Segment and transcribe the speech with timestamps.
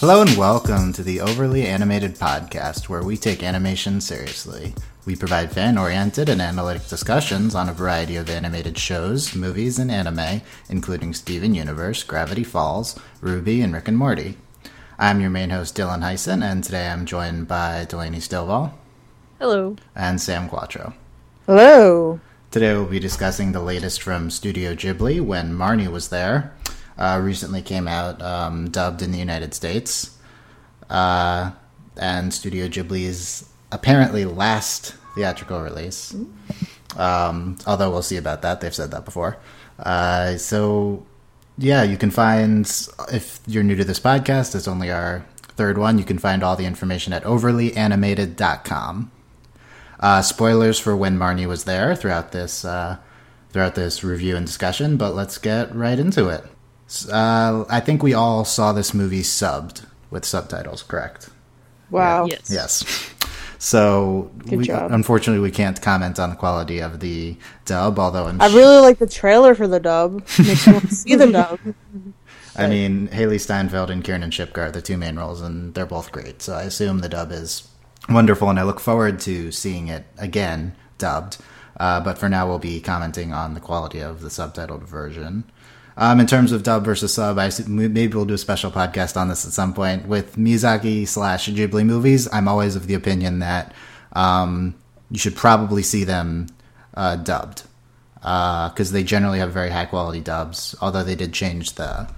[0.00, 4.72] Hello and welcome to the Overly Animated Podcast, where we take animation seriously.
[5.04, 9.90] We provide fan oriented and analytic discussions on a variety of animated shows, movies, and
[9.90, 14.36] anime, including Steven Universe, Gravity Falls, RWBY, and Rick and Morty.
[15.00, 18.78] I'm your main host, Dylan Heisen, and today I'm joined by Delaney Stilwell
[19.40, 19.74] Hello.
[19.96, 20.94] and Sam Quattro.
[21.46, 22.20] Hello.
[22.52, 26.54] Today we'll be discussing the latest from Studio Ghibli when Marnie was there.
[26.98, 30.16] Uh, recently came out um, dubbed in the United States.
[30.90, 31.52] Uh,
[31.96, 36.14] and Studio Ghibli's apparently last theatrical release.
[36.96, 38.60] Um, although we'll see about that.
[38.60, 39.36] They've said that before.
[39.78, 41.06] Uh, so,
[41.56, 42.66] yeah, you can find,
[43.12, 45.98] if you're new to this podcast, it's only our third one.
[45.98, 49.10] You can find all the information at overlyanimated.com.
[50.00, 52.98] Uh, spoilers for when Marnie was there throughout this uh,
[53.50, 56.44] throughout this review and discussion, but let's get right into it.
[56.88, 61.28] S- Uh, I think we all saw this movie subbed with subtitles, correct?
[61.90, 62.26] Wow.
[62.26, 62.50] Yes.
[62.50, 62.84] Yes.
[63.60, 67.98] So, we, unfortunately, we can't comment on the quality of the dub.
[67.98, 70.22] Although I'm, I sh- really like the trailer for the dub.
[70.38, 71.58] Makes me want to see the dub.
[72.56, 76.12] I mean, Hailee Steinfeld and Kiernan Shipka are the two main roles, and they're both
[76.12, 76.40] great.
[76.42, 77.68] So I assume the dub is
[78.08, 81.38] wonderful, and I look forward to seeing it again dubbed.
[81.80, 85.44] Uh, but for now, we'll be commenting on the quality of the subtitled version.
[86.00, 89.28] Um, in terms of dub versus sub, I maybe we'll do a special podcast on
[89.28, 90.06] this at some point.
[90.06, 93.74] With Miyazaki slash Ghibli movies, I'm always of the opinion that
[94.12, 94.76] um,
[95.10, 96.46] you should probably see them
[96.94, 97.64] uh, dubbed
[98.14, 100.76] because they generally have very high quality dubs.
[100.80, 102.08] Although they did change the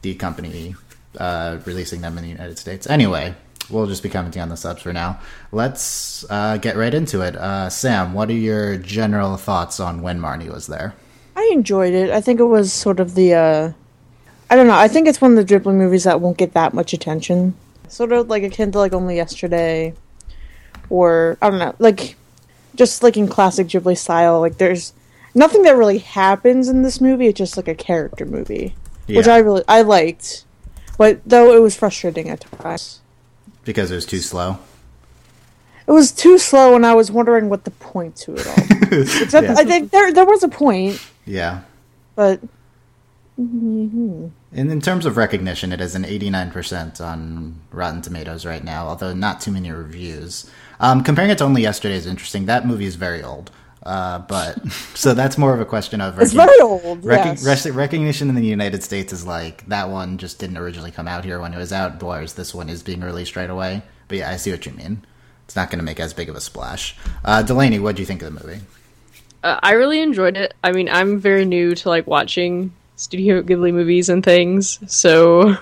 [0.00, 0.74] the company
[1.18, 2.86] uh, releasing them in the United States.
[2.86, 3.34] Anyway,
[3.68, 5.20] we'll just be commenting on the subs for now.
[5.52, 7.36] Let's uh, get right into it.
[7.36, 10.94] Uh, Sam, what are your general thoughts on when Marnie was there?
[11.38, 12.10] I enjoyed it.
[12.10, 13.32] I think it was sort of the.
[13.34, 13.72] uh
[14.50, 14.74] I don't know.
[14.74, 17.54] I think it's one of the Ghibli movies that won't get that much attention.
[17.86, 19.94] Sort of like akin to like Only Yesterday,
[20.90, 22.16] or I don't know, like
[22.74, 24.40] just like in classic Ghibli style.
[24.40, 24.92] Like there's
[25.32, 27.28] nothing that really happens in this movie.
[27.28, 28.74] It's just like a character movie,
[29.06, 30.44] which I really I liked.
[30.96, 33.00] But though it was frustrating at times.
[33.64, 34.58] Because it was too slow.
[35.88, 38.54] It was too slow, and I was wondering what the point to it all.
[39.22, 39.54] Except Yeah.
[39.56, 41.60] I think there there was a point, Yeah.
[42.14, 42.40] but
[43.38, 49.14] And in terms of recognition, it is an 89% on Rotten Tomatoes right now, although
[49.14, 50.50] not too many reviews.
[50.80, 52.46] Um, comparing it to Only Yesterday is interesting.
[52.46, 53.50] That movie is very old.
[53.84, 54.60] Uh, but
[54.94, 57.00] so that's more of a question of it's very old.
[57.02, 57.64] Recog- yes.
[57.66, 61.24] rec- recognition in the United States is like that one just didn't originally come out
[61.24, 63.82] here when it was out, whereas this one is being released right away.
[64.08, 65.04] But yeah, I see what you mean.
[65.48, 66.94] It's not going to make as big of a splash.
[67.24, 68.60] Uh, Delaney, what do you think of the movie?
[69.42, 70.52] Uh, I really enjoyed it.
[70.62, 75.56] I mean, I'm very new to like watching Studio Ghibli movies and things, so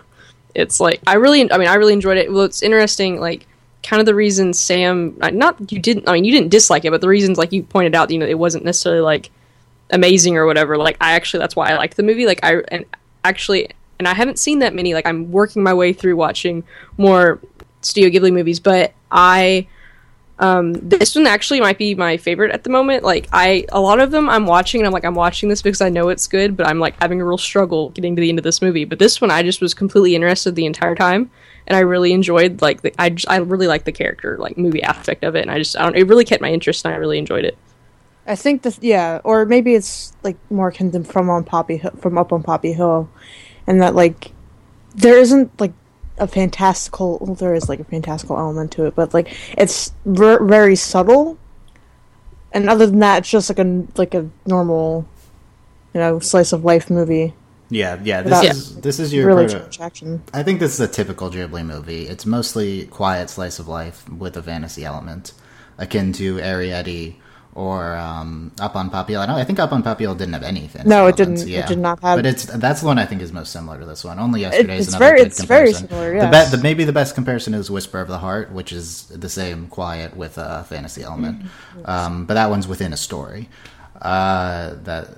[0.57, 2.33] it's like I really, I mean, I really enjoyed it.
[2.33, 3.47] Well, it's interesting, like
[3.85, 7.01] kind of the reason Sam, not you didn't, I mean, you didn't dislike it, but
[7.01, 9.31] the reasons like you pointed out, you know, it wasn't necessarily like
[9.91, 10.77] amazing or whatever.
[10.77, 12.27] Like I actually, that's why I liked the movie.
[12.27, 12.85] Like I and
[13.23, 13.69] actually,
[14.01, 14.95] and I haven't seen that many.
[14.95, 16.65] Like I'm working my way through watching
[16.99, 17.39] more
[17.83, 19.69] Studio Ghibli movies, but I
[20.39, 23.03] um this one actually might be my favorite at the moment.
[23.05, 25.81] Like i a lot of them i'm watching and i'm like i'm watching this because
[25.81, 28.39] i know it's good but i'm like having a real struggle getting to the end
[28.39, 28.85] of this movie.
[28.85, 31.31] But this one i just was completely interested the entire time
[31.67, 34.83] and i really enjoyed like the, i just, i really like the character like movie
[34.83, 36.97] aspect of it and i just i don't it really kept my interest and i
[36.97, 37.57] really enjoyed it.
[38.27, 42.33] I think this yeah, or maybe it's like more from on Poppy Hill, from up
[42.33, 43.09] on Poppy Hill,
[43.67, 44.33] and that like
[44.95, 45.73] there isn't like
[46.19, 47.19] a fantastical.
[47.21, 51.39] Well, there is like a fantastical element to it, but like it's ver- very subtle.
[52.53, 55.07] And other than that, it's just like a like a normal,
[55.93, 57.35] you know, slice of life movie.
[57.69, 58.23] Yeah, yeah.
[58.23, 60.23] This Without- is this is your really proto- action.
[60.33, 62.07] I think this is a typical Ghibli movie.
[62.09, 65.33] It's mostly quiet slice of life with a fantasy element,
[65.77, 67.17] akin to Arrietty
[67.57, 69.19] or um, Up on Hill.
[69.23, 70.83] I think Up on Poppy didn't have anything.
[70.83, 71.61] fantasy No, it didn't- Yeah.
[71.61, 73.87] it did not have- But it's that's the one I think is most similar to
[73.87, 74.19] this one.
[74.19, 75.89] Only yesterday is it's another very- good it's very comparison.
[75.89, 79.05] similar, The, be- the maybe the best comparison is Whisper of the Heart, which is
[79.05, 81.91] the same quiet with a fantasy element, Mm-hmm.
[81.91, 83.49] um, but that one's within a story.
[84.03, 85.09] Uh, that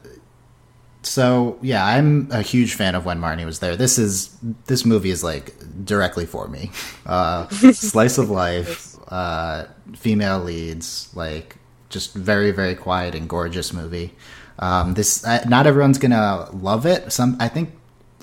[1.02, 3.74] so yeah, I'm a huge fan of when Marnie was there.
[3.76, 4.30] This is
[4.66, 5.54] this movie is like
[5.84, 6.70] directly for me.
[7.06, 9.64] Uh, slice of life, uh,
[9.96, 11.56] female leads, like
[11.88, 14.14] just very very quiet and gorgeous movie.
[14.58, 17.12] Um, this uh, not everyone's gonna love it.
[17.12, 17.70] Some I think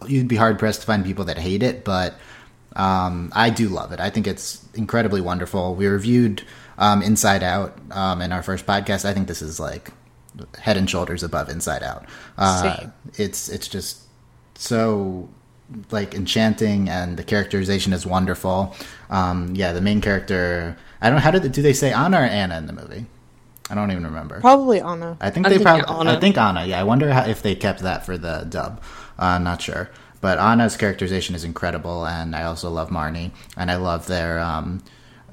[0.05, 2.15] you'd be hard pressed to find people that hate it, but
[2.75, 3.99] um, I do love it.
[3.99, 5.75] I think it's incredibly wonderful.
[5.75, 6.43] We reviewed
[6.77, 9.05] um, Inside Out um, in our first podcast.
[9.05, 9.91] I think this is like
[10.59, 12.05] head and shoulders above Inside Out.
[12.37, 14.01] Uh, it's it's just
[14.55, 15.29] so
[15.91, 18.75] like enchanting, and the characterization is wonderful.
[19.09, 20.77] Um, yeah, the main character.
[21.01, 21.19] I don't.
[21.19, 23.05] How did do they say Anna or Anna in the movie?
[23.69, 24.39] I don't even remember.
[24.41, 25.17] Probably Anna.
[25.19, 26.01] I think I'm they thinking probably.
[26.01, 26.17] Anna.
[26.17, 26.65] I think Anna.
[26.65, 28.81] Yeah, I wonder how, if they kept that for the dub.
[29.17, 29.89] Uh, I'm not sure,
[30.21, 34.83] but Anna's characterization is incredible, and I also love Marnie, and I love their um,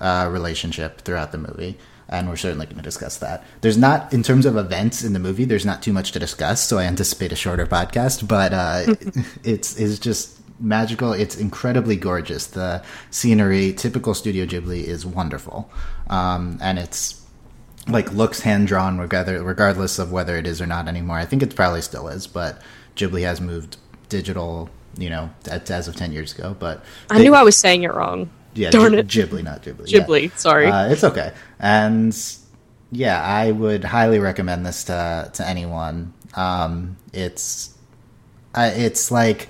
[0.00, 1.78] uh, relationship throughout the movie.
[2.08, 3.42] And we're certainly going to discuss that.
[3.62, 6.60] There's not, in terms of events in the movie, there's not too much to discuss,
[6.60, 8.28] so I anticipate a shorter podcast.
[8.28, 8.94] But uh,
[9.44, 11.12] it's it's just magical.
[11.12, 12.48] It's incredibly gorgeous.
[12.48, 15.70] The scenery, typical Studio Ghibli, is wonderful,
[16.10, 17.21] um, and it's
[17.88, 21.16] like looks hand drawn regardless regardless of whether it is or not anymore.
[21.18, 22.60] I think it probably still is, but
[22.96, 23.76] Ghibli has moved
[24.08, 26.54] digital, you know, as as of ten years ago.
[26.58, 28.30] But I knew I was saying it wrong.
[28.54, 29.06] yeah, darn Ghi- it.
[29.08, 29.90] Ghibli, not Ghibli.
[29.90, 30.00] yeah.
[30.00, 30.66] Ghibli, sorry.
[30.66, 32.16] Uh, it's okay, and
[32.92, 36.12] yeah, I would highly recommend this to to anyone.
[36.34, 37.74] Um, it's
[38.54, 39.48] uh, it's like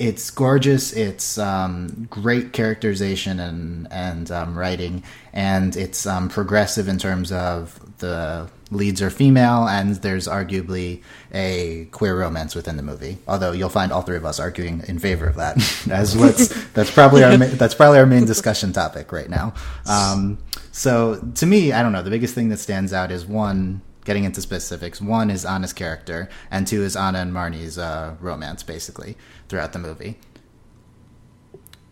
[0.00, 0.92] it's gorgeous.
[0.94, 5.02] It's um, great characterization and and um, writing,
[5.32, 11.02] and it's um, progressive in terms of the leads are female, and there's arguably
[11.32, 13.18] a queer romance within the movie.
[13.28, 15.56] Although you'll find all three of us arguing in favor of that,
[15.90, 19.52] as what's that's probably our ma- that's probably our main discussion topic right now.
[19.86, 20.38] Um,
[20.72, 22.02] so to me, I don't know.
[22.02, 25.00] The biggest thing that stands out is one getting into specifics.
[25.00, 29.16] One is Anna's character, and two is Anna and Marnie's uh, romance, basically
[29.48, 30.18] throughout the movie.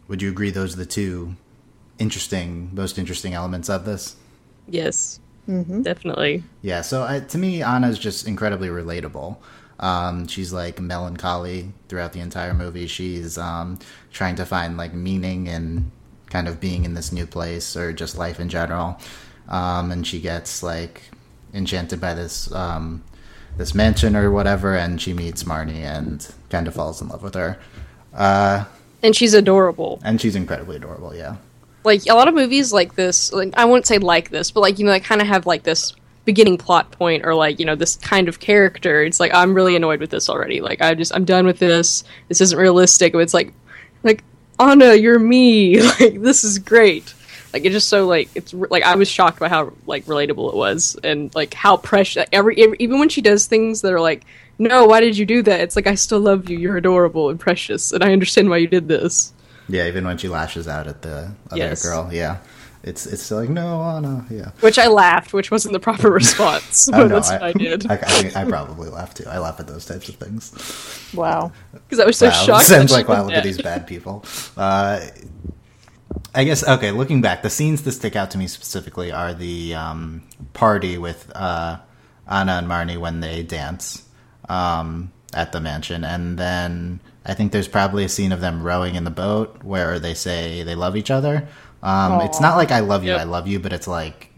[0.09, 1.37] Would you agree those are the two
[1.99, 4.17] interesting, most interesting elements of this?
[4.69, 5.21] yes,
[5.83, 6.43] definitely.
[6.63, 6.83] Yeah.
[6.83, 9.37] So I, to me, Anna's just incredibly relatable.
[9.81, 12.87] Um, she's like melancholy throughout the entire movie.
[12.87, 13.79] She's um,
[14.13, 15.91] trying to find like meaning in
[16.27, 19.01] kind of being in this new place or just life in general.
[19.49, 21.03] Um, and she gets like
[21.55, 23.03] enchanted by this um,
[23.57, 27.35] this mansion or whatever, and she meets Marnie and kind of falls in love with
[27.35, 27.59] her.
[28.15, 28.65] Uh,
[29.03, 30.01] And she's adorable.
[30.05, 31.15] and she's incredibly adorable.
[31.15, 31.37] Yeah.
[31.85, 34.79] Like a lot of movies like this, like I wouldn't say like this, but like
[34.79, 37.75] you know, they kind of have like this beginning plot point or like you know
[37.75, 39.03] this kind of character.
[39.03, 40.61] It's like I'm really annoyed with this already.
[40.61, 42.05] Like I just I'm done with this.
[42.29, 43.15] This isn't realistic.
[43.15, 43.53] It's like
[44.03, 44.23] like
[44.61, 45.81] Anna, you're me.
[46.01, 47.15] Like this is great.
[47.53, 50.51] Like it's just so like it's re- like I was shocked by how like relatable
[50.51, 54.01] it was and like how precious every, every even when she does things that are
[54.01, 54.27] like
[54.59, 57.41] no why did you do that it's like I still love you you're adorable and
[57.41, 59.33] precious and I understand why you did this
[59.69, 59.87] Yeah.
[59.87, 61.83] Even when she lashes out at the other Yes.
[61.83, 62.11] girl.
[62.13, 62.39] Yeah.
[62.85, 64.27] It's it's still like no Anna.
[64.31, 64.51] Yeah.
[64.61, 67.87] which I laughed which wasn't the proper response Oh, but no, that's what I did
[67.91, 69.25] I, I, think I probably laugh too.
[69.27, 70.53] I laugh at those types of things.
[71.15, 71.51] Wow.
[71.73, 74.25] because I was so wow, shocked sounds like wow, look at these bad people.
[74.57, 75.01] Uh,
[76.35, 76.91] I guess okay.
[76.91, 80.23] Looking back, the scenes that stick out to me specifically are the um,
[80.53, 81.79] party with uh,
[82.29, 84.05] Anna and Marnie when they dance
[84.49, 88.95] um, at the mansion, and then I think there's probably a scene of them rowing
[88.95, 91.49] in the boat where they say they love each other.
[91.83, 93.21] Um, it's not like I love you, Yep.
[93.21, 94.31] I love you, but it's like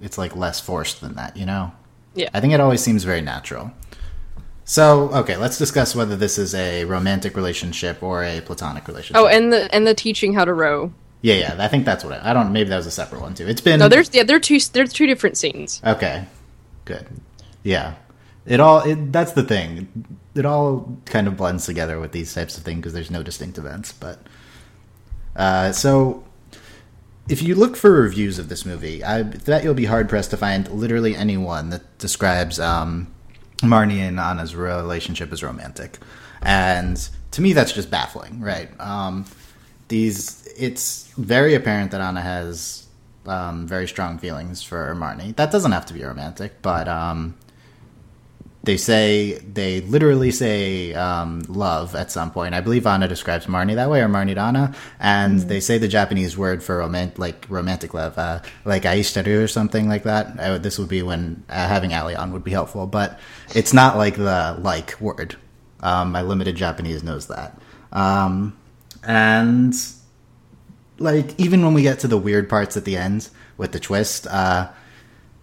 [0.00, 1.72] it's like less forced than that, you know.
[2.14, 3.72] yeah I think it always seems very natural.
[4.64, 9.20] So, okay, let's discuss whether this is a romantic relationship or a platonic relationship.
[9.20, 10.92] oh and the and the teaching how to row
[11.22, 12.52] yeah, yeah, I think that's what I, I don't.
[12.52, 13.46] Maybe that was a separate one too.
[13.48, 16.26] It's been no there's yeah there are two there's two different scenes okay,
[16.84, 17.06] good,
[17.62, 17.94] yeah.
[18.44, 20.18] It all it, that's the thing.
[20.34, 23.56] It all kind of blends together with these types of things because there's no distinct
[23.56, 23.92] events.
[23.92, 24.18] But
[25.36, 26.24] uh, so,
[27.28, 30.36] if you look for reviews of this movie, I bet you'll be hard pressed to
[30.36, 33.12] find literally anyone that describes um,
[33.58, 35.98] Marnie and Anna's relationship as romantic.
[36.42, 36.96] And
[37.30, 38.68] to me, that's just baffling, right?
[38.80, 39.24] Um,
[39.88, 42.86] these, it's very apparent that Anna has
[43.26, 45.34] um, very strong feelings for Marnie.
[45.36, 47.34] That doesn't have to be romantic, but um,
[48.64, 52.54] they say they literally say um, love at some point.
[52.54, 56.36] I believe Anna describes Marnie that way, or Marnie Anna, and they say the Japanese
[56.38, 60.38] word for romantic, like romantic love, uh, like aishitaru or something like that.
[60.38, 63.18] Uh, this would be when uh, having Ali on would be helpful, but
[63.54, 65.36] it's not like the like word.
[65.80, 68.56] Um, my limited Japanese knows that, um,
[69.02, 69.74] and
[71.02, 74.26] like even when we get to the weird parts at the end with the twist,
[74.26, 74.70] uh,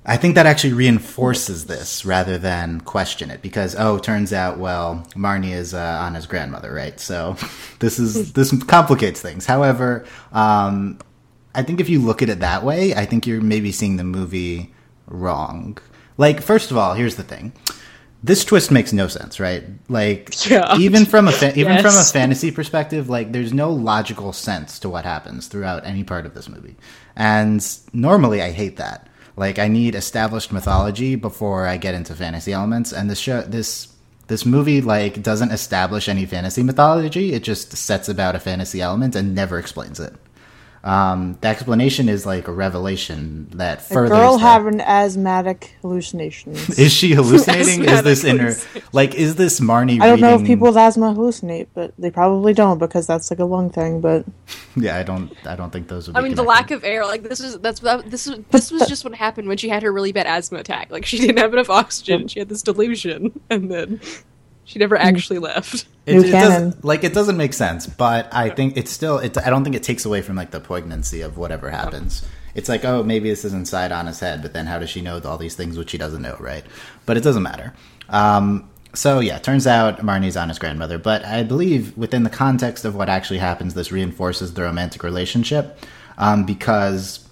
[0.05, 5.05] I think that actually reinforces this rather than question it because oh, turns out well
[5.15, 6.99] Marnie is uh, Anna's grandmother, right?
[6.99, 7.35] So
[7.79, 9.45] this is this complicates things.
[9.45, 10.97] However, um,
[11.53, 14.03] I think if you look at it that way, I think you're maybe seeing the
[14.03, 14.73] movie
[15.07, 15.77] wrong.
[16.17, 17.53] Like first of all, here's the thing.
[18.21, 19.63] This twist makes no sense, right?
[19.87, 20.77] Like Yeah.
[20.77, 24.89] even from a fa- even from a fantasy perspective, like there's no logical sense to
[24.89, 26.75] what happens throughout any part of this movie.
[27.15, 29.07] And normally I hate that.
[29.37, 33.87] Like I need established mythology before I get into fantasy elements and this show this
[34.27, 37.33] This movie like doesn't establish any fantasy mythology.
[37.33, 40.13] It just sets about a fantasy element and never explains it.
[40.83, 44.17] Um, the explanation is like a revelation that further furthers.
[44.17, 46.69] girl that- having asthmatic hallucinations.
[46.79, 47.83] is she hallucinating?
[47.83, 48.55] is this in her
[48.93, 49.15] like?
[49.15, 50.01] Is this Marnie?
[50.01, 53.39] I don't know if people with asthma hallucinate, but they probably don't because that's like
[53.39, 53.99] a lung thing.
[53.99, 54.25] But
[54.75, 55.31] Yeah, I don't.
[55.45, 56.15] I don't think those would.
[56.15, 58.71] I be mean, the lack of air, like this is that's that, this is this
[58.71, 60.91] was just what happened when she had her really bad asthma attack.
[60.91, 63.99] Like she didn't have enough oxygen, she had this delusion, and then
[64.69, 65.87] she never actually left.
[66.05, 66.49] It, New it canon.
[66.49, 69.17] doesn't like it doesn't make sense, but I think it's still.
[69.17, 72.23] It, I don't think it takes away from like the poignancy of whatever happens.
[72.53, 75.19] It's like, oh, maybe this is inside Anna's head, but then how does she know
[75.25, 76.63] all these things which she doesn't know, right?
[77.07, 77.73] But it doesn't matter.
[78.09, 82.95] Um, so yeah, turns out Marnie's Anna's grandmother, but I believe within the context of
[82.95, 85.79] what actually happens, this reinforces the romantic relationship
[86.19, 87.27] um, because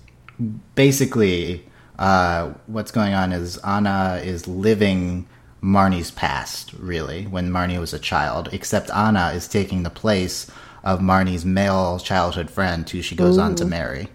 [0.74, 1.64] basically
[2.00, 5.28] uh, what's going on is Anna is living
[5.62, 10.50] Marnie's past, really, when Marnie was a child, except Anna is taking the place
[10.84, 14.08] of Marnie's male childhood friend who she goes on to marry.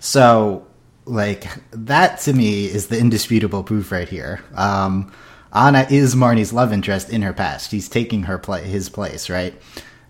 [0.00, 0.66] So,
[1.04, 4.42] like, that to me is the indisputable proof right here.
[4.54, 5.12] Um,
[5.52, 7.70] Anna is Marnie's love interest in her past.
[7.70, 9.54] He's taking her pla- his place, right?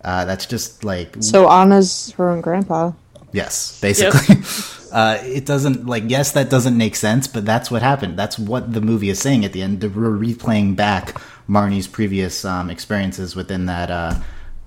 [0.03, 2.93] Uh, that's just like so Anna's her own grandpa.
[3.33, 4.37] Yes, basically.
[4.93, 8.19] uh, it doesn't like yes, that doesn't make sense, but that's what happened.
[8.19, 9.83] That's what the movie is saying at the end.
[9.83, 11.15] We're replaying back
[11.49, 14.15] Marnie's previous um, experiences within that uh,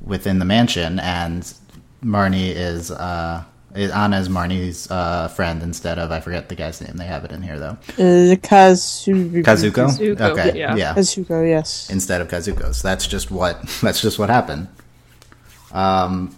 [0.02, 1.44] within the mansion, and
[2.04, 2.92] Marnie is.
[2.92, 3.44] Uh,
[3.76, 6.98] is- Anna is Marnie's uh, friend instead of I forget the guy's name.
[6.98, 7.78] They have it in here though.
[7.98, 9.88] Uh, Kazu- Kazuko.
[9.88, 10.76] Kazuko, okay, yeah.
[10.76, 10.94] yeah.
[10.94, 11.90] Kazuko, yes.
[11.90, 12.76] Instead of Kazuko.
[12.76, 14.68] So that's just what that's just what happened.
[15.72, 16.36] Um,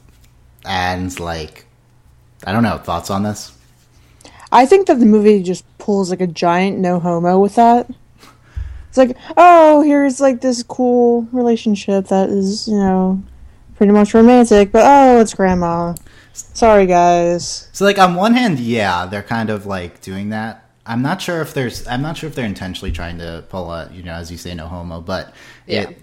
[0.66, 1.66] and like,
[2.46, 3.52] I don't know thoughts on this.
[4.53, 7.89] I think that the movie just pulls like a giant no homo with that.
[8.88, 13.22] It's like, oh, here's like this cool relationship that is, you know,
[13.75, 15.95] pretty much romantic, but oh, it's grandma.
[16.33, 17.67] Sorry, guys.
[17.74, 20.69] So like on one hand, yeah, they're kind of like doing that.
[20.86, 23.89] I'm not sure if there's I'm not sure if they're intentionally trying to pull a
[23.91, 25.33] you know as you say no homo, but
[25.65, 25.81] Yeah.
[25.89, 25.98] it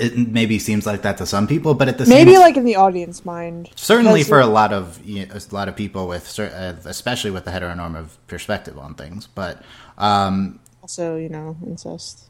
[0.00, 2.40] it maybe seems like that to some people, but at the same time, Maybe same
[2.42, 3.70] like in the audience mind.
[3.76, 7.44] certainly for a lot of you know, a lot of people with uh, especially with
[7.44, 9.62] the heteronormative perspective on things, but
[9.98, 12.24] um also, you know, incest.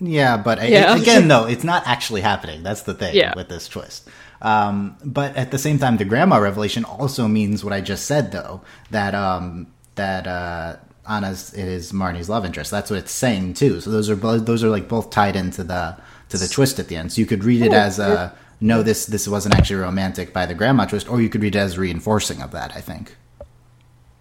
[0.00, 0.96] Yeah, but I- Yeah.
[0.96, 2.62] again, though, it's not actually happening.
[2.62, 3.34] That's the thing Yeah.
[3.36, 4.08] with this twist.
[4.40, 8.30] Um, but at the same time, the grandma revelation also means what I just said,
[8.32, 9.66] though that um,
[9.96, 10.76] that uh,
[11.08, 12.70] Anna's it is Marnie's love interest.
[12.70, 13.80] That's what it's saying too.
[13.80, 15.96] So those are both those are like both tied into the
[16.28, 17.12] to the twist at the end.
[17.12, 20.46] So you could read it Oh, as a no, this this wasn't actually romantic by
[20.46, 22.74] the grandma twist, or you could read it as reinforcing of that.
[22.74, 23.16] I think.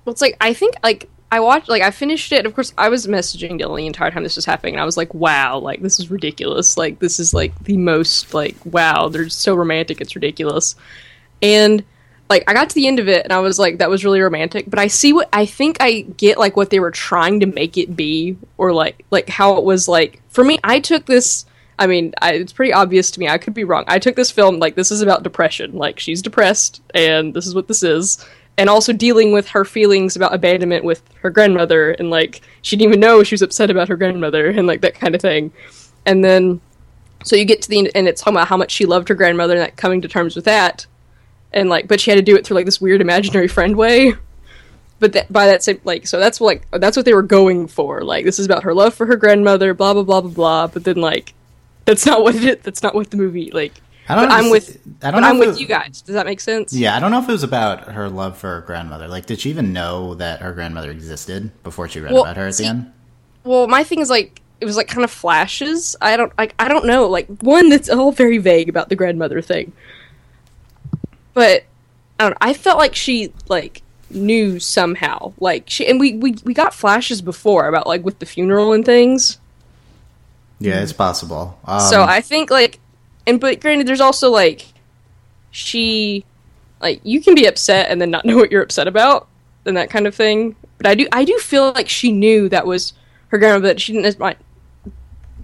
[0.06, 2.46] Well, it's like I think like I watched like I finished it.
[2.46, 4.96] Of course, I was messaging Dylan the entire time this was happening, and I was
[4.96, 6.78] like, "Wow, like this is ridiculous.
[6.78, 9.10] Like this is like the most like wow.
[9.10, 10.00] They're so romantic.
[10.00, 10.76] It's ridiculous."
[11.42, 11.84] And
[12.30, 14.22] like I got to the end of it, and I was like, "That was really
[14.22, 17.46] romantic." But I see what I think I get like what they were trying to
[17.46, 20.60] make it be, or like like how it was like for me.
[20.64, 21.46] I took this.
[21.80, 23.28] I mean, I, it's pretty obvious to me.
[23.28, 23.84] I could be wrong.
[23.88, 25.74] I took this film like this is about depression.
[25.74, 28.26] Like she's depressed, and this is what this is.
[28.58, 32.90] And also dealing with her feelings about abandonment with her grandmother, and like she didn't
[32.90, 35.52] even know she was upset about her grandmother, and like that kind of thing.
[36.06, 36.62] And then,
[37.24, 39.16] so you get to the end, and it's talking about how much she loved her
[39.16, 40.88] grandmother, and like coming to terms with that,
[41.54, 44.14] and like, but she had to do it through like this weird imaginary friend way
[45.00, 48.04] but that, by that same like so that's like that's what they were going for
[48.04, 50.84] like this is about her love for her grandmother blah blah blah blah blah but
[50.84, 51.34] then like
[51.88, 53.74] that's not what it that's not what the movie like
[54.08, 56.02] I don't know i'm with I don't know i'm with it- you guys.
[56.02, 56.72] Does that make sense?
[56.72, 59.08] Yeah, I don't know if it was about her love for her grandmother.
[59.08, 62.48] Like, did she even know that her grandmother existed before she read Well, about her
[62.48, 62.94] at see- the end?
[63.44, 65.96] well my thing is like it was like kind of flashes.
[66.02, 67.08] I don't like i don't know.
[67.08, 69.74] Like one that's all very vague about the grandmother thing.
[71.34, 71.64] But
[72.20, 75.34] i don't know i felt like she like knew somehow.
[75.40, 78.86] Like she and we we, we got flashes before about like with the funeral and
[78.86, 79.38] things
[80.60, 81.60] Yeah, it's possible.
[81.66, 82.80] Um, so I think like,
[83.26, 84.66] and but granted, there's also like,
[85.52, 86.26] she,
[86.82, 89.28] like you can be upset and then not know what you're upset about
[89.66, 90.56] and that kind of thing.
[90.78, 92.94] But I do, I do feel like she knew that was
[93.30, 94.20] her grandma, but she didn't.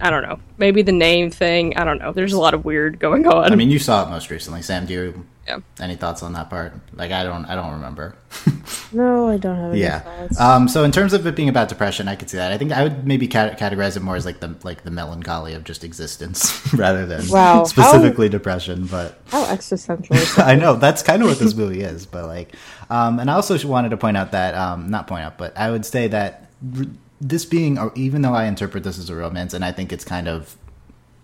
[0.00, 0.38] much- I don't know.
[0.58, 1.76] Maybe the name thing.
[1.76, 2.12] I don't know.
[2.12, 3.52] There's a lot of weird going on.
[3.52, 4.86] I mean, you saw it most recently, Sam.
[4.86, 5.58] Do you Yeah.
[5.80, 6.72] any thoughts on that part?
[6.94, 8.16] Like, I don't, I don't remember.
[8.92, 9.98] No, I don't have any yeah.
[10.00, 10.40] thoughts.
[10.40, 10.68] Um.
[10.68, 12.52] So in terms of it being about depression, I could see that.
[12.52, 15.52] I think I would maybe cat- categorize it more as like the like the melancholy
[15.54, 17.54] of just existence rather than Wow.
[17.58, 18.86] How- specifically depression.
[18.86, 20.14] But How existential?
[20.38, 22.54] I know that's kind of what this movie is, but like,
[22.88, 25.72] um, and I also wanted to point out that, um, not point out, but I
[25.72, 26.48] would say that
[26.78, 26.84] r-
[27.24, 30.28] this being, even though I interpret this as a romance, and I think it's kind
[30.28, 30.56] of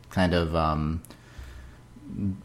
[0.08, 1.02] kind of um,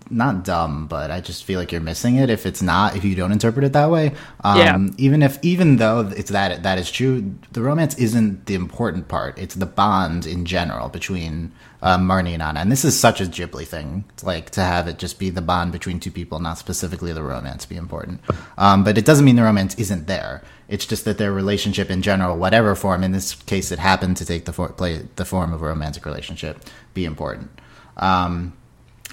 [0.10, 3.16] not dumb, but I just feel like you're missing it if it's not if you
[3.16, 4.14] don't interpret it that way.
[4.44, 4.88] Um, Yeah.
[4.98, 9.38] Even if even though it's that that is true, the romance isn't the important part.
[9.38, 13.26] It's the bond in general between uh, Marnie and Anna, and this is such a
[13.26, 14.06] Ghibli thing.
[14.14, 17.22] It's like to have it just be the bond between two people, not specifically the
[17.24, 18.22] romance be important.
[18.58, 20.42] Um, but it doesn't mean the romance isn't there.
[20.68, 24.26] It's just that their relationship in general, whatever form, in this case, it happened to
[24.26, 26.60] take the for- play the form of a romantic relationship,
[26.96, 27.52] be important.
[27.98, 28.54] Um,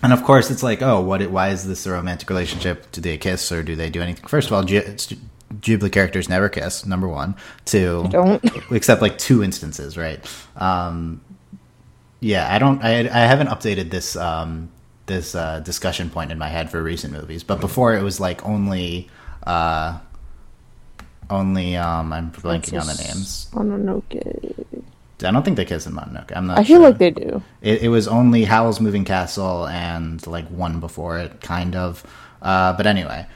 [0.03, 1.23] and of course, it's like, oh, what?
[1.31, 2.91] Why is this a romantic relationship?
[2.93, 4.27] Do they kiss or do they do anything?
[4.27, 6.85] First of all, G- Ghibli characters never kiss.
[6.87, 8.45] Number one, two, Don't.
[8.71, 10.21] except like two instances, right?
[10.57, 11.21] Um,
[12.21, 12.83] yeah, I don't.
[12.83, 14.71] I I haven't updated this um,
[15.07, 18.45] this uh, discussion point in my head for recent movies, but before it was like
[18.47, 19.09] only
[19.47, 19.99] uh,
[21.31, 23.49] only um, I'm blanking on the names.
[23.53, 24.65] Mononoke.
[25.25, 26.33] I don't think they kiss in Mononoke.
[26.35, 26.59] I'm not.
[26.59, 26.89] I feel sure.
[26.89, 27.43] like they do.
[27.61, 32.05] It, it was only Howl's Moving Castle and like one before it, kind of.
[32.41, 33.27] Uh, but anyway,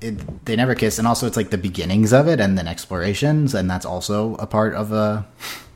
[0.00, 3.54] it, they never kiss, and also it's like the beginnings of it, and then explorations,
[3.54, 5.26] and that's also a part of a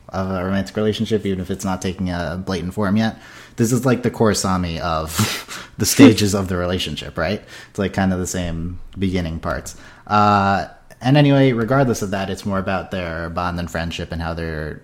[0.09, 3.19] of a romantic relationship, even if it's not taking a blatant form yet.
[3.57, 7.41] This is like the Korrasami of the stages of the relationship, right?
[7.69, 9.75] It's like kind of the same beginning parts.
[10.05, 10.67] Uh,
[11.01, 14.81] and anyway, regardless of that, it's more about their bond and friendship and how they're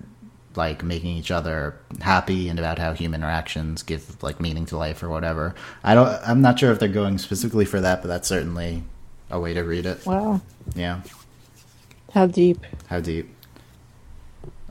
[0.56, 5.02] like making each other happy and about how human interactions give like meaning to life
[5.04, 5.56] or whatever.
[5.84, 8.84] I don't I'm not sure if they're going specifically for that, but that's certainly
[9.30, 10.06] a way to read it.
[10.06, 10.42] Wow.
[10.76, 11.02] Yeah.
[12.14, 12.66] How deep.
[12.88, 13.34] How deep.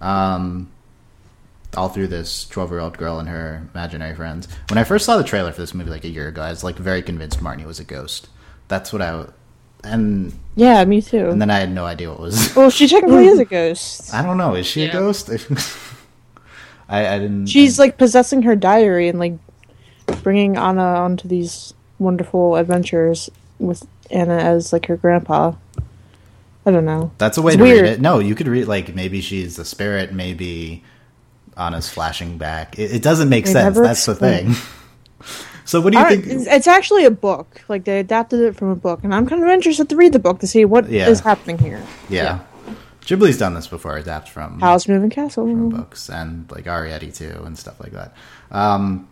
[0.00, 0.70] Um
[1.74, 4.46] all through this 12-year-old girl and her imaginary friends.
[4.68, 6.62] When I first saw the trailer for this movie like a year ago, I was
[6.62, 8.28] like very convinced Marnie was a ghost.
[8.68, 9.26] That's what I
[9.84, 11.28] and Yeah, me too.
[11.30, 14.12] and then I had no idea what was well, she technically is a ghost.
[14.18, 15.30] I don't know, is she a ghost?
[16.88, 19.34] I I didn't She's like possessing her diary and like
[20.22, 25.52] bringing Anna onto these wonderful adventures with Anna as like her grandpa.
[26.66, 27.10] I don't know.
[27.18, 27.82] That's a way It's to weird.
[27.82, 28.00] read it.
[28.00, 30.84] No, you could read like maybe she's a spirit, maybe
[31.56, 32.78] Anna's flashing back.
[32.78, 33.64] It, it doesn't make They sense.
[33.76, 34.54] never That's the thing.
[35.64, 36.26] so what do you I think?
[36.26, 37.62] it's, it's actually a book.
[37.68, 40.18] Like they adapted it from a book, and I'm kind of interested to read the
[40.18, 41.22] book to see what is Yeah.
[41.22, 41.82] happening here.
[42.08, 42.40] yeah.
[43.02, 45.44] Ghibli's done this before, adapt from Howl's Moving Castle.
[45.46, 48.14] from books and like Arrietty too and stuff like that.
[48.52, 49.08] Um,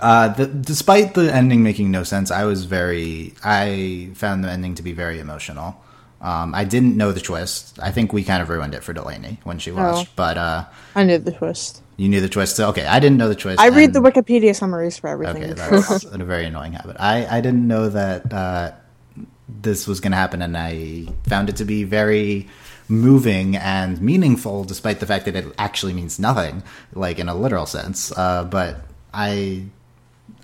[0.00, 3.34] uh, the, despite the ending making no sense, I was very.
[3.44, 5.82] I found the ending to be very emotional.
[6.22, 7.78] Um, I didn't know the twist.
[7.82, 10.12] I think we kind of ruined it for Delaney when she watched, Oh.
[10.16, 10.64] but uh,
[10.94, 11.82] I knew the twist.
[11.96, 12.54] You knew the choice.
[12.54, 13.58] So, okay, I didn't know the choice.
[13.58, 15.44] I read the Wikipedia summaries for everything.
[15.44, 16.96] Okay, that's a very annoying habit.
[16.98, 18.72] I, I didn't know that uh,
[19.48, 22.48] this was going to happen, and I found it to be very
[22.88, 27.66] moving and meaningful, despite the fact that it actually means nothing, like in a literal
[27.66, 28.16] sense.
[28.16, 28.76] Uh, but
[29.14, 29.64] I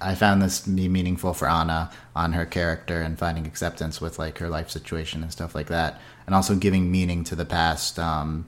[0.01, 4.19] I found this to be meaningful for Anna on her character and finding acceptance with
[4.19, 7.99] like her life situation and stuff like that, and also giving meaning to the past.
[7.99, 8.47] Um,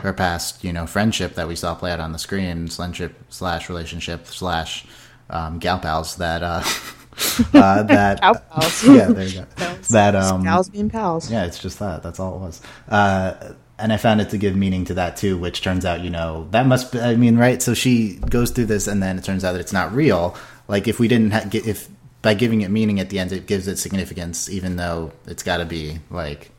[0.00, 3.68] her past, you know, friendship that we saw play out on the screen, friendship slash
[3.68, 4.86] relationship slash
[5.28, 6.62] um, gal pals that uh,
[7.54, 8.84] uh, that Gal pals.
[8.88, 9.74] yeah, there you go.
[9.90, 11.30] That um, Gals being pals.
[11.30, 12.02] yeah, it's just that.
[12.02, 12.62] That's all it was.
[12.88, 16.10] Uh, and I found it to give meaning to that too, which turns out, you
[16.10, 16.92] know, that must.
[16.92, 17.62] Be, I mean, right?
[17.62, 20.36] So she goes through this, and then it turns out that it's not real.
[20.68, 21.88] Like if we didn't ha- get if
[22.22, 25.58] by giving it meaning at the end, it gives it significance, even though it's got
[25.58, 26.50] to be like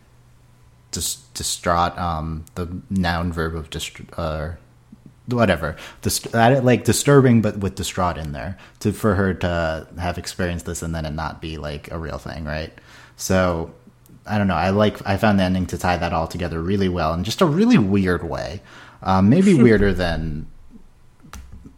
[0.91, 1.97] just distraught.
[1.97, 4.51] Um, the noun verb of dist- uh,
[5.27, 10.65] whatever Dist- like disturbing but with distraught in there to for her to have experienced
[10.65, 12.73] this and then it not be like a real thing right
[13.15, 13.71] so
[14.25, 16.89] i don't know i like i found the ending to tie that all together really
[16.89, 18.61] well in just a really weird way
[19.03, 20.47] um, maybe weirder than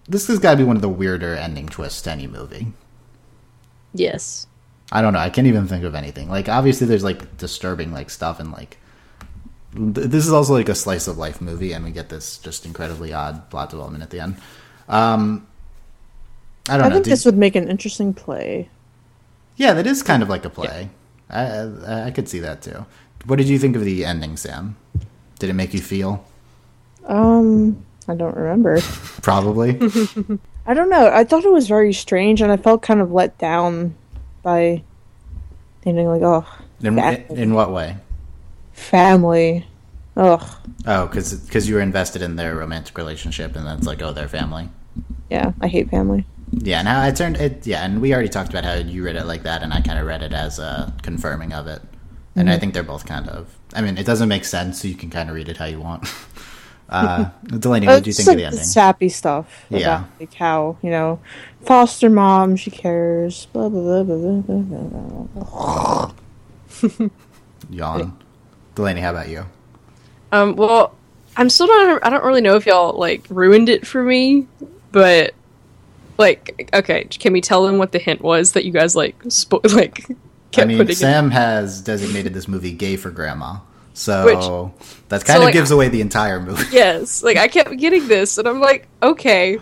[0.08, 2.68] this has got to be one of the weirder ending twists to any movie
[3.94, 4.48] Yes.
[4.92, 5.20] I don't know.
[5.20, 6.30] I can't even think of anything.
[6.30, 8.78] Like obviously there's like disturbing like stuff and like
[9.76, 13.12] this is also like a slice of life movie and we get this just incredibly
[13.14, 14.36] odd plot development at the end.
[14.88, 15.48] Um
[16.70, 16.86] I don't know.
[16.86, 16.94] I know.
[16.96, 18.70] think Did- this would make an interesting play.
[19.58, 20.90] yeah, that is kind of like a play.
[21.30, 22.86] I, I I could see that too.
[23.26, 24.76] What did you think of the ending, Sam?
[25.40, 26.24] Did it make you feel?
[27.06, 28.80] Um, I don't remember.
[29.22, 29.72] Probably.
[30.66, 31.10] I don't know.
[31.12, 33.96] I thought it was very strange, and I felt kind of let down
[34.44, 34.84] by
[35.82, 36.46] thinking like, oh,
[36.82, 37.98] in, That- in what way?
[38.74, 39.66] Family.
[40.16, 40.44] Ugh.
[40.86, 44.14] Oh, because because you were invested in their romantic relationship, and then it's like, oh,
[44.14, 44.70] their family.
[45.30, 46.26] Yeah, I hate family.
[46.52, 47.66] Yeah, and how I turned it.
[47.66, 49.98] Yeah, and we already talked about how you read it like that, and I kind
[49.98, 51.82] of read it as a confirming of it.
[52.36, 53.56] And I think they're both kind of.
[53.76, 55.80] I mean, it doesn't make sense, so you can kind of read it how you
[55.80, 56.08] want.
[56.90, 58.66] Uh, Delaney, what did you think of the like ending?
[58.66, 59.66] sappy stuff.
[59.70, 59.80] Yeah.
[59.80, 61.20] About, like how you know,
[61.62, 63.48] foster mom, she cares.
[63.48, 66.12] Blah blah blah blah blah blah.
[66.84, 67.00] blah.
[67.72, 68.20] Yawn.
[68.76, 69.46] Delaney, how about you?
[70.32, 70.96] Um, well,
[71.38, 72.06] I'm still not.
[72.06, 74.48] I don't really know if y'all like ruined it for me,
[74.92, 75.34] but
[76.18, 79.74] like, okay, can we tell them what the hint was that you guys like spo-
[79.76, 80.06] like
[80.58, 80.88] I mean?
[80.94, 83.58] Sam has designated this movie gay for grandma,
[83.94, 84.74] so
[85.10, 86.64] that kind of like, gives away the entire movie.
[86.72, 89.58] Yes, like I kept getting this, and I'm like, okay,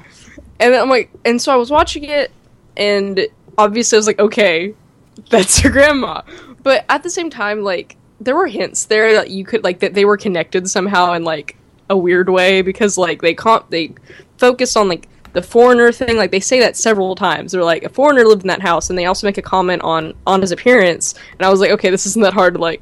[0.60, 2.32] and then I'm like, and so I was watching it,
[2.76, 4.74] and obviously I was like, okay,
[5.30, 6.22] that's her grandma,
[6.64, 9.94] but at the same time, like there were hints there that you could like that
[9.94, 11.58] they were connected somehow in like
[11.90, 13.94] a weird way because like they can't they
[14.38, 17.90] focus on like the foreigner thing like they say that several times they're like a
[17.90, 21.16] foreigner lived in that house and they also make a comment on on his appearance
[21.38, 22.82] and i was like okay this isn't that hard to like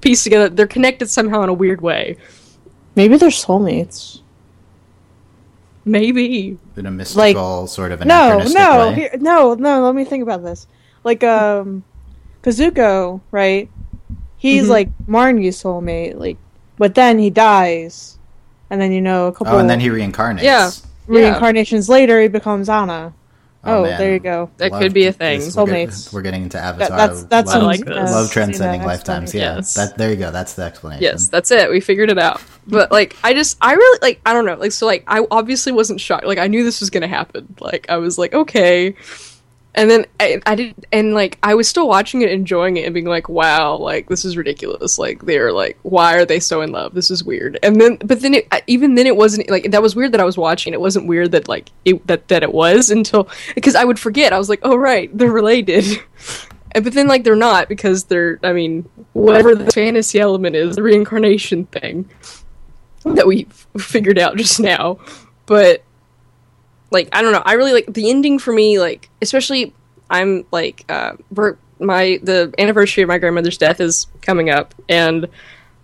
[0.00, 2.16] piece together they're connected somehow in a weird way
[2.94, 4.20] Maybe they're soulmates.
[5.84, 8.94] maybe In a mystical sort of No, no, way.
[8.94, 9.82] here, no, no.
[9.84, 10.66] Let me think about this.
[11.02, 11.84] Like, um,
[12.42, 13.70] Kazuko, right?
[14.42, 14.68] He's Mhm.
[14.70, 16.36] like Marnie's soulmate, like,
[16.76, 18.18] but then he dies,
[18.70, 20.42] and then you know a couple Oh, and then he reincarnates.
[20.42, 20.70] Yeah.
[21.06, 23.12] reincarnations later he becomes Anna.
[23.64, 23.96] Oh, man.
[23.98, 24.50] there you go.
[24.56, 25.38] That could be a thing.
[25.38, 26.12] this- We're, get- Soulmates.
[26.12, 26.96] we're getting into Avatar.
[26.96, 28.10] that's- that's love, I like this.
[28.10, 29.32] love transcending you lifetimes.
[29.32, 29.74] Yeah, Yes.
[29.74, 30.32] that, there you go.
[30.32, 31.04] That's the explanation.
[31.04, 31.70] Yes, that's it.
[31.70, 32.40] We figured it out.
[32.66, 35.70] But like, I just, I really like, I don't know, like, so like, I obviously
[35.70, 36.26] wasn't shocked.
[36.26, 37.54] Like, I knew this was gonna happen.
[37.60, 38.96] Like, I was like, okay.
[39.74, 42.92] And then I, I did, and like, I was still watching it, enjoying it, and
[42.92, 44.98] being like, wow, like, this is ridiculous.
[44.98, 46.92] Like, they're like, why are they so in love?
[46.92, 47.58] This is weird.
[47.62, 50.24] And then, but then, it, even then, it wasn't like that was weird that I
[50.24, 50.74] was watching.
[50.74, 54.34] It wasn't weird that like it that that it was until because I would forget.
[54.34, 55.84] I was like, oh right, they're related.
[56.74, 60.74] And- But then, like, they're not because they're, I mean, whatever the fantasy element is,
[60.76, 62.08] the reincarnation thing
[63.04, 63.46] that we
[63.78, 64.98] figured out just now.
[65.44, 65.82] But,
[66.92, 67.42] like, I don't know.
[67.44, 69.74] I really like the ending for me, like, especially,
[70.10, 71.14] I'm like, uh,
[71.78, 75.28] my, the anniversary of my grandmother's death is coming up, and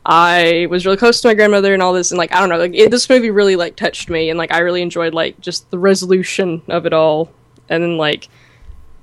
[0.07, 2.59] I was really close to my grandmother and all this, and, like, I don't know,
[2.59, 5.71] like, it, this movie really, like, touched me, and, like, I really enjoyed, like, just
[5.71, 7.31] the resolution of it all.
[7.69, 8.29] And then, like,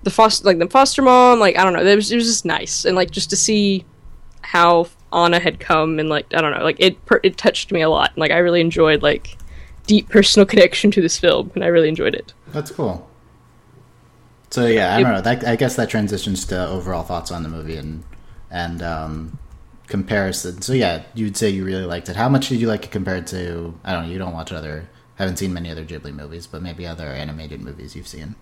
[0.06, 2.46] the foster like the foster mom like i don't know it was, it was just
[2.46, 3.84] nice and like just to see
[4.42, 7.90] how anna had come and like i don't know like it it touched me a
[7.90, 9.36] lot and, like i really enjoyed like
[9.88, 13.10] deep personal connection to this film and i really enjoyed it That's cool.
[14.52, 15.22] So yeah, I don't know.
[15.22, 18.04] That, I guess that transitions to overall thoughts on the movie and
[18.50, 19.38] and um,
[19.88, 20.62] comparison.
[20.62, 22.16] So yeah, you'd say you really liked it.
[22.16, 23.78] How much did you like it compared to?
[23.84, 24.12] I don't know.
[24.14, 27.98] You don't watch other, haven't seen many other Ghibli movies, but maybe other animated movies
[27.98, 28.36] you've seen.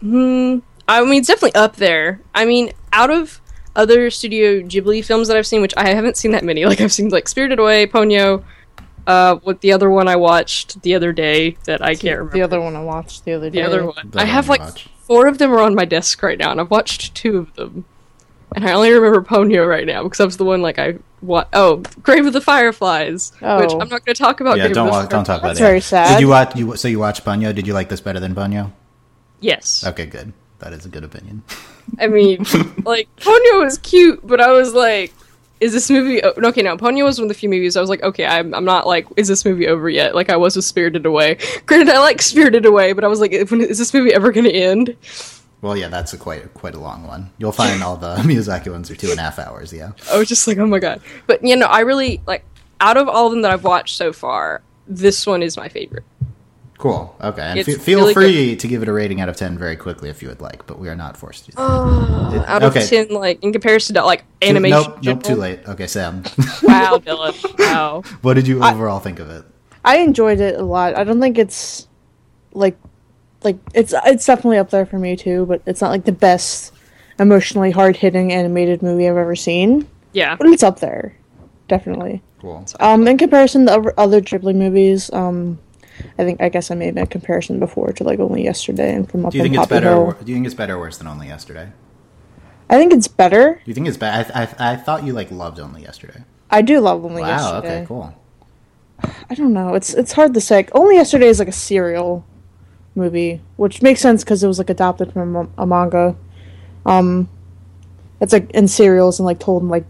[0.00, 0.58] Hmm.
[0.88, 2.20] I mean, it's definitely up there.
[2.34, 3.40] I mean, out of
[3.76, 6.64] other Studio Ghibli films that I've seen, which I haven't seen that many.
[6.66, 8.42] Like I've seen like Spirited Away, Ponyo.
[9.06, 12.32] Uh, what the other one I watched the other day that I can't remember.
[12.36, 13.60] The other one I watched the other day.
[13.60, 14.10] The other one.
[14.10, 14.88] The I have like watch.
[15.02, 17.84] four of them are on my desk right now, and I've watched two of them.
[18.54, 21.48] And I only remember Ponyo right now because that was the one like I what
[21.52, 23.80] oh Grave of the Fireflies, which Oh.
[23.80, 24.56] I'm not going to talk about.
[24.56, 25.62] yeah, Grave don't of the wa- don't talk about That's it.
[25.62, 25.80] very Yeah.
[25.80, 26.14] sad.
[26.14, 26.56] Did you watch?
[26.56, 27.54] You so you watched Ponyo?
[27.54, 28.72] Did you like this better than Ponyo?
[29.40, 30.32] Yes, Okay, good.
[30.60, 31.42] That is a good opinion.
[32.00, 32.38] I mean
[32.84, 35.12] like Ponyo was cute, but I was like,
[35.60, 36.22] is this movie?
[36.22, 38.54] o- Okay, now Ponyo was one of the few movies I was like, okay, I'm
[38.54, 40.14] I'm not like, is this movie over yet?
[40.14, 41.38] Like I was with Spirited Away.
[41.66, 44.52] Granted, I like Spirited Away, but I was like, is this movie ever going to
[44.52, 44.96] end?
[45.62, 47.30] Well, yeah, that's a quite quite a long one.
[47.38, 49.72] You'll find all the Miyazaki ones are two and a half hours.
[49.72, 49.92] Yeah.
[50.12, 51.00] I was just like, oh my god.
[51.26, 52.44] But you know, I really like
[52.80, 56.04] out of all of them that I've watched so far, this one is my favorite.
[56.78, 57.16] Cool.
[57.22, 57.42] Okay.
[57.42, 59.76] And It's fe- feel really free to give it a rating out of 10 very
[59.76, 62.44] quickly if you would like, but we are not forced to do that.
[62.48, 62.82] out Okay.
[62.82, 64.78] of ten, like in comparison to like animation.
[64.82, 65.60] Nope, nope, too late.
[65.66, 66.22] Okay, Sam.
[66.62, 67.58] Wow, Dylan.
[67.58, 68.02] Wow.
[68.22, 69.44] what did you overall think of it?
[69.84, 70.96] I enjoyed it a lot.
[70.96, 71.86] I don't think it's
[72.52, 72.76] like
[73.42, 76.72] like it's it's definitely up there for me too, but it's not like the best
[77.18, 79.88] emotionally hard hitting animated movie I've ever seen.
[80.12, 80.36] Yeah.
[80.36, 81.16] But it's up there.
[81.68, 82.22] Definitely.
[82.40, 82.66] Cool.
[82.80, 85.58] Um in comparison to other- other Ghibli movies, um
[86.18, 89.26] I think I guess I made a comparison before to like only yesterday and from
[89.26, 89.88] up Do you think it's Poppy better?
[89.90, 89.98] Hill.
[89.98, 91.72] Or, do you think it's better or worse than Only Yesterday?
[92.68, 93.54] I think it's better.
[93.54, 94.30] Do you think it's bad?
[94.34, 96.24] I, I, I thought you like loved Only Yesterday.
[96.50, 97.28] I do love only wow.
[97.28, 97.68] yesterday.
[97.68, 97.76] Wow.
[97.76, 97.86] Okay.
[97.86, 98.14] Cool.
[99.30, 99.74] I don't know.
[99.74, 100.66] It's it's hard to say.
[100.72, 102.24] Only yesterday is like a serial
[102.94, 106.16] movie, which makes sense because it was like adapted from a, a manga.
[106.86, 107.28] Um,
[108.20, 109.84] it's like in serials and like told in like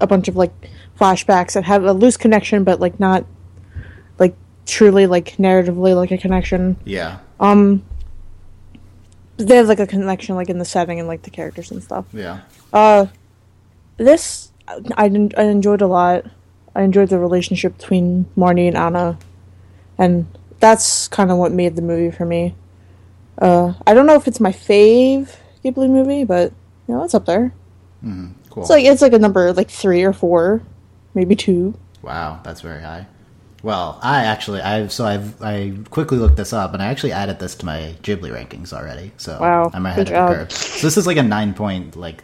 [0.00, 0.52] a bunch of like
[0.98, 3.24] flashbacks that have a loose connection, but like not
[4.68, 6.76] truly like narratively like a connection.
[6.84, 7.18] Yeah.
[7.40, 7.82] Um,
[9.38, 12.04] they have like a connection like in the setting and like the characters and stuff.
[12.12, 12.40] Yeah.
[12.72, 13.06] Uh,
[13.96, 16.26] this I, I, en- I enjoyed a lot.
[16.74, 19.18] I enjoyed the relationship between Marnie and Anna,
[19.96, 20.26] and
[20.60, 22.54] that's kind of what made the movie for me.
[23.40, 26.52] Uh, I don't know if it's my fave Ghibli movie, but
[26.86, 27.52] you know, it's up there.
[28.02, 28.62] Cool.
[28.62, 30.62] It's like it's like a number like three or four,
[31.14, 31.74] maybe two.
[32.02, 33.06] Wow, that's very high.
[33.62, 37.38] Well, I actually, I've so I've I quickly looked this up, and I actually added
[37.40, 39.10] this to my Ghibli rankings already.
[39.16, 40.48] So Wow, I'm ahead good of the job.
[40.48, 40.52] curve.
[40.52, 42.22] So this is like a nine point, like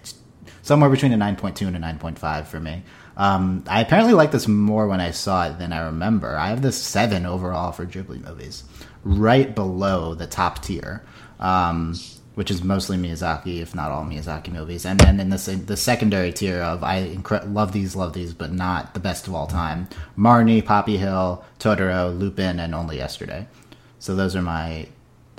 [0.62, 2.83] somewhere between a nine point two and a nine point five for me.
[3.16, 6.37] Um, I apparently like this more when I saw it than I remember.
[6.37, 8.64] I have this seven overall for Ghibli movies,
[9.05, 11.05] right below the top tier.
[11.40, 11.94] Um,
[12.35, 16.33] which is mostly Miyazaki, if not all Miyazaki movies, and then in the the secondary
[16.33, 19.88] tier of I incre- love these, love these, but not the best of all time.
[20.18, 23.47] Marnie, Poppy Hill, Totoro, Lupin, and Only Yesterday.
[23.99, 24.87] So those are my,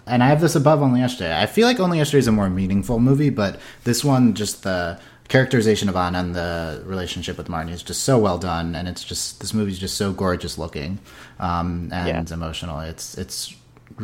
[0.08, 1.40] and I have this above Only Yesterday.
[1.40, 5.00] I feel like Only Yesterday is a more meaningful movie, but this one, just the
[5.28, 9.04] characterization of Anna and the relationship with Marnie is just so well done, and it's
[9.04, 11.00] just this movie's just so gorgeous looking
[11.40, 12.34] um, and Yeah.
[12.34, 12.80] emotional.
[12.80, 13.54] It's it's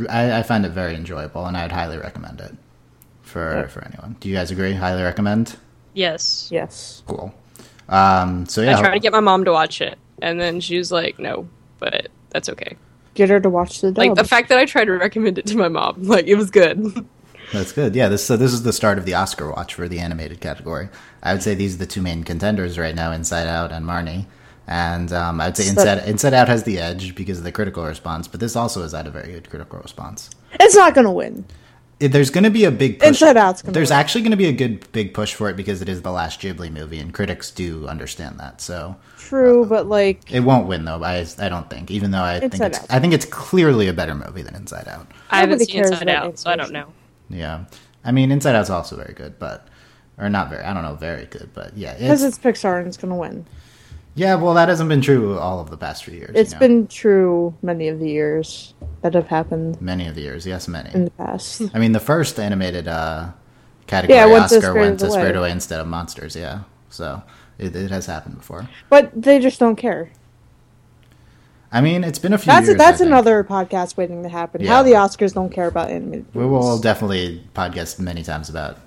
[0.10, 2.54] I, I find it very enjoyable, and I'd highly recommend it
[3.32, 3.68] for Yeah.
[3.68, 4.16] for anyone.
[4.20, 4.74] Do you guys agree?
[4.74, 5.56] Highly recommend.
[5.94, 6.50] Yes.
[6.52, 7.02] Yes.
[7.08, 7.34] Cool.
[7.90, 10.78] Um, so yeah, I tried to get my mom to watch it, and then she
[10.78, 11.48] was like, "No,"
[11.80, 12.78] but that's okay.
[13.16, 13.98] Get her to watch the dub.
[13.98, 16.50] Like the fact that I tried to recommend it to my mom, like it was
[16.52, 17.06] good.
[17.52, 17.96] That's good.
[17.98, 20.88] Yeah, this so this is the start of the Oscar watch for the animated category.
[21.22, 24.26] I would say these are the two main contenders right now: Inside Out and Marnie.
[24.68, 28.30] And um, I'd say Inside Inside Out has the edge because of the critical response,
[28.30, 30.30] but this also has had a very good critical response.
[30.62, 31.44] it's not gonna win.
[32.02, 33.08] It- there's going to be a big push.
[33.10, 34.00] Inside Out's gonna There's win.
[34.00, 36.42] actually going to be a good big push for it because it is the last
[36.42, 38.60] Ghibli movie, and critics do understand that.
[38.62, 41.04] So True, uh, but like it won't win though.
[41.04, 42.86] I, I don't think, even though I think it's Out.
[42.90, 45.08] I think it's clearly a better movie than Inside Out.
[45.30, 46.88] I haven't Nobody seen Inside about Out, so I don't know.
[47.30, 47.66] Yeah,
[48.04, 49.68] I mean Inside Out's also very good, but
[50.18, 50.64] or not very.
[50.64, 53.46] I don't know, very good, but yeah, because it's, it's Pixar and it's gonna win.
[54.16, 54.36] Yeah.
[54.36, 56.32] Well, that hasn't been true all of the past few years.
[56.36, 56.60] It's you know?
[56.60, 60.46] been true many of the years that have happened many of the years.
[60.46, 60.90] Yes, many.
[60.94, 61.62] in the past.
[61.74, 63.32] I mean, the first animated uh,
[63.88, 65.52] category Yeah, went to Oscar went to Spirited Spirited Away.
[65.52, 66.36] Instead of Monsters.
[66.36, 67.22] Yeah, so
[67.58, 68.68] it, it has happened before.
[68.90, 70.12] but they just don't care.
[71.74, 72.78] I mean, it's been a few That's years.
[72.78, 73.08] that's I think.
[73.08, 74.62] another podcast waiting to happen.
[74.62, 74.72] Yeah.
[74.72, 76.26] How the Oscars don't care about animated.
[76.34, 78.78] We will definitely podcast many times about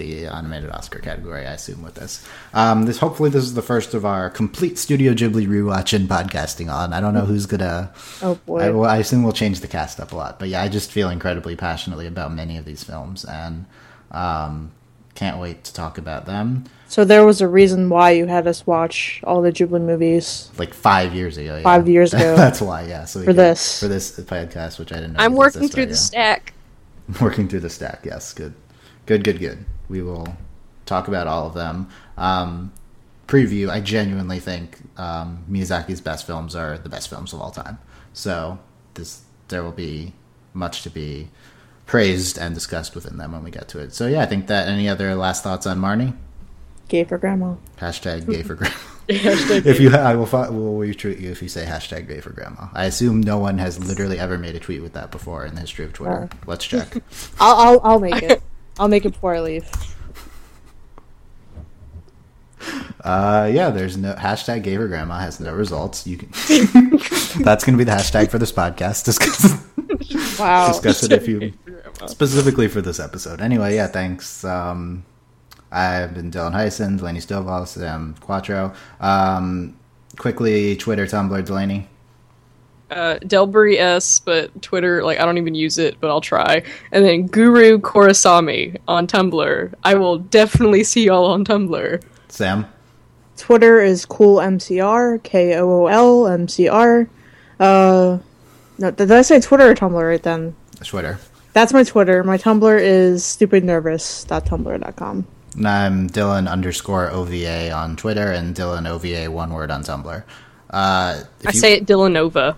[0.00, 1.46] the animated Oscar category.
[1.46, 2.26] I assume with this.
[2.54, 6.72] Um, this hopefully this is the first of our complete Studio Ghibli rewatch and podcasting
[6.72, 6.92] on.
[6.92, 7.92] I don't know who's gonna.
[8.22, 8.82] Oh boy.
[8.84, 11.10] I, I assume we'll change the cast up a lot, but yeah, I just feel
[11.10, 13.66] incredibly passionately about many of these films and
[14.10, 14.72] um,
[15.14, 16.64] can't wait to talk about them.
[16.88, 20.50] So there was a reason why you had us watch all the Ghibli movies.
[20.58, 21.56] Like five years ago.
[21.56, 21.62] yeah.
[21.62, 22.34] Five years ago.
[22.44, 22.82] That's why.
[22.86, 23.04] Yeah.
[23.04, 23.78] So For could- this.
[23.78, 25.12] for this podcast, which I didn't.
[25.12, 26.36] know I'm working existed, through the yeah.
[26.36, 26.52] stack.
[27.20, 28.00] working through the stack.
[28.04, 28.54] Yes, good,
[29.06, 29.64] good, good, good.
[29.90, 30.36] We will
[30.86, 31.88] talk about all of them.
[32.16, 32.72] Um,
[33.26, 33.68] preview.
[33.68, 37.78] I genuinely think um, Miyazaki's best films are the best films of all time.
[38.12, 38.58] So
[38.94, 40.12] this there will be
[40.54, 41.28] much to be
[41.86, 43.92] praised and discussed within them when we get to it.
[43.94, 44.68] So yeah, I think that.
[44.68, 46.16] Any other last thoughts on Marnie?
[46.88, 47.54] Gay for grandma.
[47.78, 48.76] Hashtag gay for grandma.
[49.08, 52.68] if you, I will, fi- will retweet you if you say hashtag gay for grandma.
[52.74, 55.60] I assume no one has literally ever made a tweet with that before in the
[55.60, 56.28] history of Twitter.
[56.46, 56.94] Let's check.
[57.40, 58.42] I'll I'll, I'll make it.
[58.78, 59.68] I'll make it before I leave.
[63.02, 66.06] Uh, yeah, there's no hashtag gay for grandma has no results.
[66.06, 66.28] You can.
[67.42, 69.04] that's going to be the hashtag for this podcast.
[69.06, 70.68] Discuss, Wow.
[70.68, 71.52] discuss it if you
[72.06, 73.40] specifically for this episode.
[73.40, 74.44] Anyway, yeah, thanks.
[74.44, 75.04] Um,
[75.70, 78.72] I've been Dylan Heisen, Delaney Stovall, Sam Quattro.
[79.00, 79.76] Um,
[80.16, 81.88] quickly, Twitter, Tumblr, Delaney.
[82.90, 86.62] Uh, Delbury S, but Twitter, like I don't even use it, but I'll try.
[86.90, 89.72] And then Guru Korasami on Tumblr.
[89.84, 92.02] I will definitely see y'all on Tumblr.
[92.28, 92.66] Sam.
[93.36, 97.08] Twitter is cool MCR K O O L M C R.
[97.60, 98.18] Uh,
[98.78, 100.54] no, did I say Twitter or Tumblr right then?
[100.82, 101.18] Twitter.
[101.52, 102.24] That's my Twitter.
[102.24, 105.26] My Tumblr is stupidnervous.tumblr.com.
[105.56, 110.22] And I'm Dylan underscore OVA on Twitter and Dylan OVA one word on Tumblr.
[110.70, 112.56] Uh, if I you- say it Dylanova.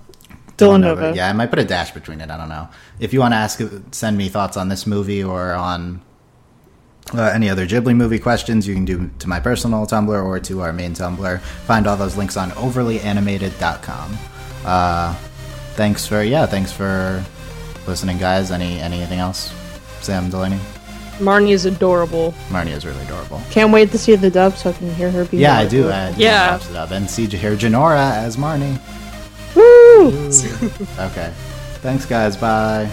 [0.59, 1.15] Dylanova.
[1.15, 2.31] Yeah, I might put a dash between it.
[2.31, 2.69] I don't know.
[3.01, 3.61] If you want to ask,
[3.93, 6.01] send me thoughts on this movie or on
[7.15, 10.61] uh, any other Ghibli movie questions, you can do to my personal Tumblr or to
[10.61, 11.41] our main Tumblr.
[11.41, 14.19] Find all those links on overlyanimated.com.
[14.65, 15.15] Uh,
[15.75, 17.25] thanks for yeah, thanks for
[17.87, 18.51] listening, guys.
[18.51, 19.53] Any anything else?
[20.01, 20.59] Sam Delaney,
[21.19, 22.33] Marnie is adorable.
[22.49, 23.41] Marnie is really adorable.
[23.51, 25.71] Can't wait to see the dub so I can hear her be Yeah, I loud.
[25.71, 25.88] do.
[25.91, 26.57] I, Yeah.
[26.57, 26.91] It up.
[26.91, 28.79] And see hear Janora as Marnie.
[29.99, 30.11] Woo!
[30.99, 31.33] Okay.
[31.83, 32.37] Thanks, guys.
[32.37, 32.89] Bye.